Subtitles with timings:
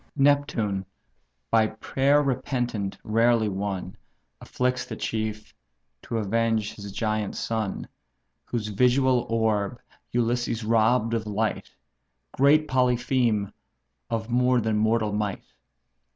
[0.15, 0.83] Neptune,
[1.51, 3.95] by prayer repentant rarely won,
[4.41, 5.53] Afflicts the chief,
[6.01, 7.87] to avenge his giant son,
[8.45, 9.79] Whose visual orb
[10.11, 11.69] Ulysses robb'd of light;
[12.31, 13.53] Great Polypheme,
[14.09, 15.45] of more than mortal might?